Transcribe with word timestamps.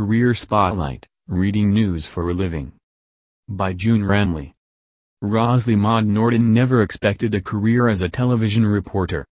Career 0.00 0.32
Spotlight, 0.34 1.06
Reading 1.28 1.74
News 1.74 2.06
for 2.06 2.30
a 2.30 2.32
Living. 2.32 2.72
By 3.50 3.74
June 3.74 4.00
Ramley. 4.00 4.54
Rosley 5.20 5.76
Maud 5.76 6.06
Norton 6.06 6.54
never 6.54 6.80
expected 6.80 7.34
a 7.34 7.42
career 7.42 7.86
as 7.86 8.00
a 8.00 8.08
television 8.08 8.64
reporter. 8.64 9.26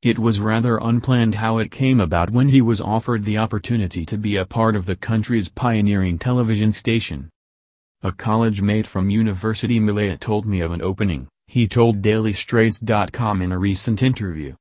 It 0.00 0.18
was 0.18 0.40
rather 0.40 0.78
unplanned 0.78 1.34
how 1.34 1.58
it 1.58 1.70
came 1.70 2.00
about 2.00 2.30
when 2.30 2.48
he 2.48 2.62
was 2.62 2.80
offered 2.80 3.26
the 3.26 3.36
opportunity 3.36 4.06
to 4.06 4.16
be 4.16 4.36
a 4.36 4.46
part 4.46 4.74
of 4.74 4.86
the 4.86 4.96
country's 4.96 5.50
pioneering 5.50 6.18
television 6.18 6.72
station. 6.72 7.28
A 8.02 8.10
college 8.10 8.62
mate 8.62 8.86
from 8.86 9.10
University 9.10 9.78
Malaya 9.78 10.16
told 10.16 10.46
me 10.46 10.62
of 10.62 10.72
an 10.72 10.80
opening, 10.80 11.28
he 11.48 11.68
told 11.68 12.00
DailyStraits.com 12.00 13.42
in 13.42 13.52
a 13.52 13.58
recent 13.58 14.02
interview. 14.02 14.54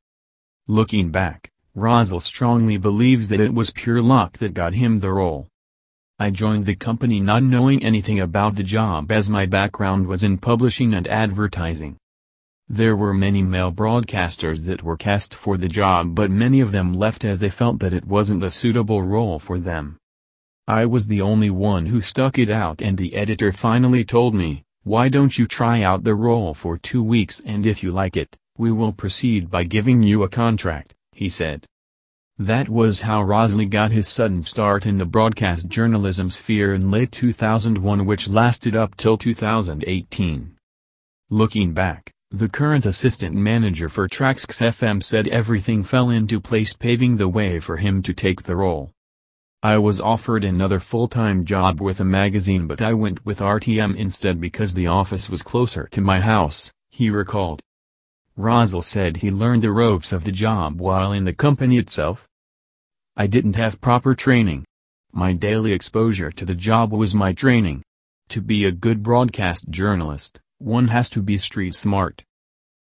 Looking 0.67 1.09
back, 1.09 1.49
Rosal 1.77 2.19
strongly 2.19 2.77
believes 2.77 3.27
that 3.27 3.39
it 3.39 3.53
was 3.53 3.69
pure 3.69 4.01
luck 4.01 4.39
that 4.39 4.55
got 4.55 4.73
him 4.73 4.97
the 4.97 5.11
role. 5.11 5.47
I 6.17 6.31
joined 6.31 6.65
the 6.65 6.73
company 6.73 7.19
not 7.19 7.43
knowing 7.43 7.83
anything 7.83 8.19
about 8.19 8.55
the 8.55 8.63
job 8.63 9.11
as 9.11 9.29
my 9.29 9.45
background 9.45 10.07
was 10.07 10.23
in 10.23 10.39
publishing 10.39 10.95
and 10.95 11.07
advertising. 11.07 11.97
There 12.67 12.95
were 12.95 13.13
many 13.13 13.43
male 13.43 13.71
broadcasters 13.71 14.65
that 14.65 14.81
were 14.81 14.97
cast 14.97 15.35
for 15.35 15.55
the 15.55 15.67
job 15.67 16.15
but 16.15 16.31
many 16.31 16.61
of 16.61 16.71
them 16.71 16.95
left 16.95 17.23
as 17.23 17.39
they 17.39 17.51
felt 17.51 17.77
that 17.81 17.93
it 17.93 18.05
wasn't 18.07 18.41
a 18.41 18.49
suitable 18.49 19.03
role 19.03 19.37
for 19.37 19.59
them. 19.59 19.99
I 20.67 20.87
was 20.87 21.05
the 21.05 21.21
only 21.21 21.51
one 21.51 21.85
who 21.85 22.01
stuck 22.01 22.39
it 22.39 22.49
out 22.49 22.81
and 22.81 22.97
the 22.97 23.13
editor 23.13 23.51
finally 23.51 24.03
told 24.03 24.33
me, 24.33 24.63
why 24.81 25.09
don't 25.09 25.37
you 25.37 25.45
try 25.45 25.83
out 25.83 26.03
the 26.03 26.15
role 26.15 26.55
for 26.55 26.75
two 26.75 27.03
weeks 27.03 27.39
and 27.45 27.67
if 27.67 27.83
you 27.83 27.91
like 27.91 28.17
it, 28.17 28.35
we 28.57 28.71
will 28.71 28.93
proceed 28.93 29.51
by 29.51 29.63
giving 29.63 30.01
you 30.01 30.23
a 30.23 30.29
contract, 30.29 30.95
he 31.17 31.27
said. 31.27 31.65
That 32.37 32.69
was 32.69 33.01
how 33.01 33.23
Rosley 33.23 33.65
got 33.65 33.91
his 33.91 34.07
sudden 34.07 34.43
start 34.43 34.85
in 34.85 34.99
the 34.99 35.05
broadcast 35.05 35.67
journalism 35.67 36.29
sphere 36.29 36.75
in 36.75 36.91
late 36.91 37.11
2001 37.11 38.05
which 38.05 38.27
lasted 38.27 38.75
up 38.75 38.95
till 38.95 39.17
2018. 39.17 40.55
Looking 41.31 41.73
back, 41.73 42.11
the 42.29 42.47
current 42.47 42.85
assistant 42.85 43.35
manager 43.35 43.89
for 43.89 44.07
Traxx 44.07 44.45
FM 44.61 45.01
said 45.01 45.27
everything 45.29 45.81
fell 45.81 46.11
into 46.11 46.39
place 46.39 46.75
paving 46.75 47.17
the 47.17 47.27
way 47.27 47.59
for 47.59 47.77
him 47.77 48.03
to 48.03 48.13
take 48.13 48.43
the 48.43 48.55
role. 48.55 48.91
I 49.63 49.79
was 49.79 49.99
offered 49.99 50.45
another 50.45 50.79
full-time 50.79 51.45
job 51.45 51.81
with 51.81 51.99
a 51.99 52.05
magazine 52.05 52.67
but 52.67 52.83
I 52.83 52.93
went 52.93 53.25
with 53.25 53.39
RTM 53.39 53.95
instead 53.95 54.39
because 54.39 54.75
the 54.75 54.85
office 54.85 55.31
was 55.31 55.41
closer 55.41 55.87
to 55.89 56.01
my 56.01 56.21
house, 56.21 56.71
he 56.91 57.09
recalled. 57.09 57.63
Rosal 58.37 58.83
said 58.83 59.17
he 59.17 59.31
learned 59.31 59.63
the 59.63 59.71
ropes 59.71 60.13
of 60.13 60.23
the 60.23 60.31
job 60.31 60.79
while 60.79 61.11
in 61.11 61.23
the 61.23 61.33
company 61.33 61.79
itself. 61.79 62.27
I 63.15 63.25
didn't 63.25 63.55
have 63.55 63.81
proper 63.81 64.13
training. 64.13 64.63
My 65.11 65.33
daily 65.33 65.73
exposure 65.73 66.31
to 66.31 66.45
the 66.45 66.53
job 66.53 66.93
was 66.93 67.15
my 67.15 67.33
training. 67.33 67.81
To 68.29 68.41
be 68.41 68.63
a 68.63 68.71
good 68.71 69.01
broadcast 69.01 69.69
journalist, 69.71 70.39
one 70.59 70.89
has 70.89 71.09
to 71.09 71.23
be 71.23 71.39
street 71.39 71.73
smart. 71.73 72.23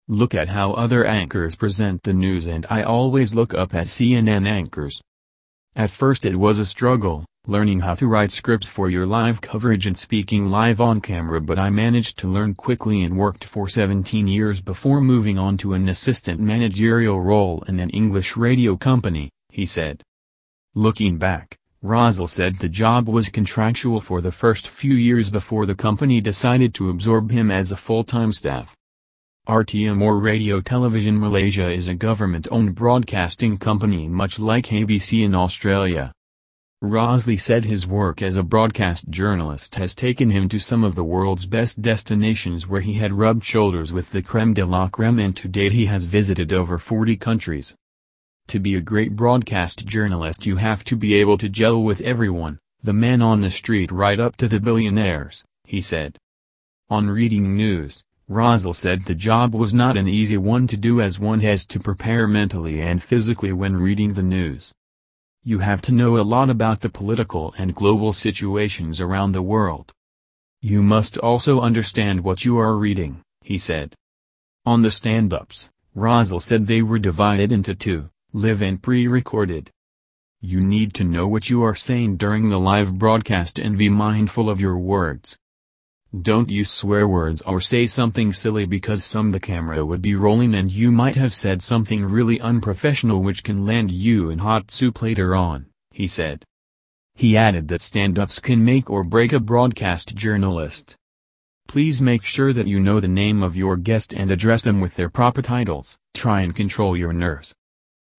Look 0.08 0.34
at 0.34 0.48
how 0.48 0.72
other 0.72 1.04
anchors 1.04 1.56
present 1.56 2.04
the 2.04 2.14
news 2.14 2.48
and 2.48 2.66
I 2.70 2.84
always 2.84 3.36
look 3.36 3.54
up 3.54 3.76
at 3.76 3.88
CNN 3.88 4.48
anchors. 4.48 5.02
At 5.76 5.90
first 5.90 6.26
it 6.26 6.38
was 6.38 6.60
a 6.60 6.66
struggle, 6.66 7.26
learning 7.48 7.80
how 7.80 7.96
to 7.96 8.06
write 8.06 8.30
scripts 8.30 8.70
for 8.70 8.88
your 8.88 9.08
live 9.08 9.42
coverage 9.42 9.88
and 9.88 9.98
speaking 9.98 10.52
live 10.52 10.80
on 10.80 11.02
camera 11.02 11.42
but 11.42 11.58
I 11.58 11.72
managed 11.72 12.20
to 12.20 12.28
learn 12.28 12.54
quickly 12.54 13.02
and 13.02 13.18
worked 13.18 13.44
for 13.44 13.68
17 13.68 14.28
years 14.28 14.62
before 14.62 15.02
moving 15.02 15.40
on 15.40 15.58
to 15.58 15.74
an 15.74 15.90
assistant 15.90 16.40
managerial 16.40 17.20
role 17.20 17.64
in 17.68 17.80
an 17.80 17.90
English 17.90 18.38
radio 18.38 18.76
company, 18.76 19.32
he 19.50 19.66
said. 19.66 20.04
Looking 20.76 21.18
back, 21.18 21.58
Rosal 21.82 22.28
said 22.28 22.56
the 22.56 22.70
job 22.70 23.10
was 23.10 23.30
contractual 23.30 24.00
for 24.02 24.22
the 24.22 24.32
first 24.32 24.68
few 24.68 24.94
years 24.94 25.32
before 25.32 25.66
the 25.66 25.74
company 25.74 26.22
decided 26.22 26.76
to 26.76 26.92
absorb 26.92 27.32
him 27.32 27.50
as 27.50 27.72
a 27.72 27.76
full-time 27.76 28.32
staff. 28.32 28.76
RTM 29.48 30.00
or 30.00 30.20
Radio 30.20 30.62
Television 30.62 31.20
Malaysia 31.20 31.68
is 31.72 31.88
a 31.88 31.96
government-owned 31.96 32.76
broadcasting 32.76 33.58
company 33.58 34.08
much 34.08 34.38
like 34.38 34.68
ABC 34.68 35.24
in 35.26 35.34
Australia. 35.34 36.12
Rosley 36.84 37.38
said 37.38 37.66
his 37.66 37.86
work 37.86 38.24
as 38.24 38.38
a 38.38 38.42
broadcast 38.42 39.08
journalist 39.12 39.76
has 39.76 39.94
taken 39.94 40.32
him 40.32 40.50
to 40.50 40.58
some 40.58 40.84
of 40.84 40.96
the 40.96 41.04
world's 41.04 41.46
best 41.46 41.84
destinations 41.84 42.68
where 42.68 42.82
he 42.82 42.94
had 42.94 43.14
rubbed 43.14 43.44
shoulders 43.44 43.94
with 43.94 44.10
the 44.10 44.24
creme 44.24 44.56
de 44.56 44.66
la 44.66 44.90
creme 44.90 45.20
and 45.20 45.38
to 45.38 45.48
date 45.48 45.74
he 45.74 45.86
has 45.86 46.06
visited 46.06 46.52
over 46.52 46.80
40 46.80 47.18
countries. 47.18 47.76
To 48.48 48.60
be 48.60 48.74
a 48.74 48.82
great 48.82 49.16
broadcast 49.16 49.86
journalist 49.86 50.48
you 50.48 50.56
have 50.56 50.84
to 50.86 50.96
be 50.96 51.14
able 51.14 51.38
to 51.38 51.50
gel 51.50 51.84
with 51.84 52.02
everyone, 52.02 52.58
the 52.82 52.94
man 52.94 53.22
on 53.22 53.42
the 53.42 53.52
street 53.52 53.92
right 53.92 54.20
up 54.20 54.36
to 54.38 54.48
the 54.48 54.60
billionaires, 54.60 55.44
he 55.66 55.82
said. 55.82 56.18
On 56.90 57.12
reading 57.12 57.56
news, 57.56 58.02
Rosal 58.28 58.74
said 58.74 59.02
the 59.02 59.14
job 59.14 59.54
was 59.54 59.72
not 59.72 59.98
an 59.98 60.08
easy 60.08 60.38
one 60.38 60.66
to 60.66 60.78
do 60.78 61.00
as 61.00 61.20
one 61.20 61.42
has 61.42 61.64
to 61.68 61.80
prepare 61.80 62.28
mentally 62.28 62.82
and 62.82 63.04
physically 63.04 63.52
when 63.52 63.78
reading 63.78 64.14
the 64.14 64.24
news. 64.24 64.74
You 65.44 65.58
have 65.58 65.82
to 65.84 65.92
know 65.92 66.18
a 66.18 66.22
lot 66.22 66.52
about 66.52 66.82
the 66.82 66.90
political 66.90 67.56
and 67.58 67.74
global 67.74 68.14
situations 68.14 69.02
around 69.02 69.32
the 69.32 69.42
world. 69.42 69.92
You 70.62 70.84
must 70.84 71.18
also 71.18 71.62
understand 71.62 72.20
what 72.22 72.46
you 72.46 72.60
are 72.60 72.78
reading, 72.78 73.24
he 73.42 73.58
said. 73.58 73.96
On 74.68 74.84
the 74.84 74.92
stand-ups, 74.92 75.70
Rosal 75.96 76.40
said 76.40 76.68
they 76.68 76.84
were 76.84 77.00
divided 77.00 77.52
into 77.52 77.74
two, 77.74 78.12
live 78.34 78.62
and 78.62 78.80
pre-recorded. 78.80 79.72
You 80.42 80.62
need 80.62 80.94
to 80.94 81.04
know 81.04 81.28
what 81.28 81.50
you 81.50 81.64
are 81.64 81.74
saying 81.74 82.18
during 82.18 82.50
the 82.50 82.60
live 82.60 83.00
broadcast 83.00 83.58
and 83.58 83.80
be 83.80 83.90
mindful 83.90 84.48
of 84.48 84.62
your 84.62 84.78
words. 84.78 85.40
Don't 86.20 86.50
use 86.50 86.70
swear 86.70 87.08
words 87.08 87.42
or 87.44 87.62
say 87.62 87.88
something 87.88 88.34
silly 88.34 88.66
because 88.66 89.06
some 89.06 89.32
the 89.32 89.40
camera 89.40 89.86
would 89.86 90.02
be 90.02 90.14
rolling 90.14 90.54
and 90.54 90.70
you 90.70 90.92
might 90.92 91.16
have 91.16 91.34
said 91.34 91.62
something 91.62 92.04
really 92.04 92.40
unprofessional 92.42 93.24
which 93.24 93.44
can 93.44 93.66
land 93.66 93.92
you 93.92 94.30
in 94.30 94.40
hot 94.40 94.72
soup 94.72 95.02
later 95.02 95.34
on, 95.34 95.68
he 95.92 96.08
said. 96.08 96.44
He 97.16 97.38
added 97.38 97.70
that 97.70 97.80
stand-ups 97.80 98.40
can 98.40 98.66
make 98.66 98.90
or 98.90 99.06
break 99.06 99.32
a 99.32 99.40
broadcast 99.40 100.14
journalist. 100.14 100.98
Please 101.70 102.02
make 102.02 102.26
sure 102.26 102.52
that 102.52 102.68
you 102.68 102.82
know 102.82 103.00
the 103.00 103.08
name 103.08 103.42
of 103.42 103.56
your 103.56 103.78
guest 103.78 104.14
and 104.14 104.32
address 104.32 104.64
them 104.64 104.82
with 104.82 104.96
their 104.96 105.10
proper 105.10 105.42
titles. 105.42 105.98
Try 106.14 106.42
and 106.42 106.54
control 106.54 106.98
your 106.98 107.14
nerves. 107.14 107.54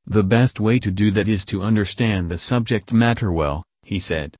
The 0.07 0.25
best 0.25 0.59
way 0.59 0.79
to 0.79 0.91
do 0.91 1.11
that 1.11 1.29
is 1.29 1.45
to 1.47 1.61
understand 1.61 2.31
the 2.31 2.39
subject 2.39 2.91
matter 2.95 3.31
well, 3.31 3.63
he 3.83 3.99
said. 3.99 4.35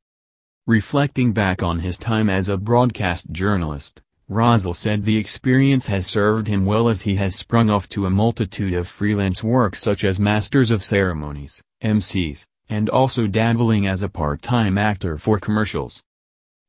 Reflecting 0.69 1.33
back 1.33 1.61
on 1.61 1.81
his 1.81 1.99
time 1.99 2.31
as 2.31 2.49
a 2.49 2.57
broadcast 2.57 3.33
journalist, 3.33 4.01
Rosal 4.29 4.75
said 4.75 5.03
the 5.03 5.17
experience 5.17 5.89
has 5.89 6.07
served 6.07 6.47
him 6.47 6.65
well 6.65 6.89
as 6.89 7.03
he 7.03 7.17
has 7.17 7.35
sprung 7.35 7.69
off 7.69 7.89
to 7.89 8.07
a 8.07 8.11
multitude 8.11 8.73
of 8.73 8.87
freelance 8.87 9.43
work 9.43 9.75
such 9.75 10.05
as 10.05 10.21
Masters 10.21 10.71
of 10.71 10.85
Ceremonies, 10.85 11.61
MCs, 11.83 12.47
and 12.69 12.89
also 12.89 13.27
dabbling 13.27 13.89
as 13.89 14.05
a 14.05 14.09
part-time 14.09 14.79
actor 14.79 15.19
for 15.19 15.41
commercials. 15.41 16.01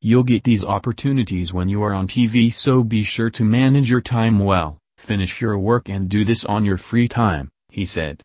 You'll 0.02 0.24
get 0.24 0.44
these 0.44 0.66
opportunities 0.66 1.54
when 1.54 1.70
you 1.70 1.84
are 1.84 1.94
on 1.94 2.08
TV 2.08 2.52
so 2.52 2.84
be 2.84 3.04
sure 3.04 3.30
to 3.30 3.44
manage 3.44 3.92
your 3.92 4.02
time 4.02 4.40
well, 4.40 4.80
finish 4.98 5.40
your 5.40 5.60
work 5.60 5.88
and 5.88 6.10
do 6.10 6.26
this 6.26 6.46
on 6.46 6.66
your 6.66 6.78
free 6.78 7.08
time, 7.08 7.52
he 7.70 7.86
said. 7.86 8.24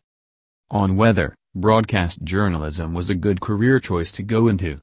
On 0.71 0.95
whether, 0.95 1.35
broadcast 1.53 2.23
journalism 2.23 2.95
was 2.95 3.11
a 3.11 3.15
good 3.15 3.39
career 3.39 3.79
choice 3.79 4.11
to 4.13 4.23
go 4.23 4.47
into. 4.47 4.79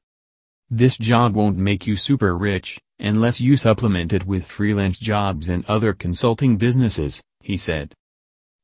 This 0.69 0.97
job 0.97 1.33
won't 1.33 1.55
make 1.55 1.87
you 1.87 1.95
super 1.95 2.37
rich, 2.37 2.77
unless 2.99 3.39
you 3.39 3.55
supplement 3.55 4.11
it 4.11 4.27
with 4.27 4.45
freelance 4.45 4.99
jobs 4.99 5.47
and 5.47 5.63
other 5.65 5.93
consulting 5.93 6.57
businesses, 6.57 7.21
he 7.41 7.55
said. 7.55 7.93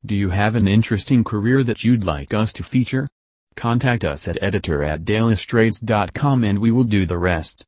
Do 0.04 0.14
you 0.14 0.28
have 0.28 0.54
an 0.54 0.68
interesting 0.68 1.24
career 1.24 1.62
that 1.64 1.82
you'd 1.82 2.04
like 2.04 2.34
us 2.34 2.52
to 2.54 2.62
feature? 2.62 3.08
Contact 3.56 4.04
us 4.04 4.28
at 4.28 4.42
editor 4.42 4.82
at 4.82 5.04
dailystraits.com 5.04 6.44
and 6.44 6.58
we 6.58 6.70
will 6.70 6.84
do 6.84 7.06
the 7.06 7.16
rest. 7.16 7.62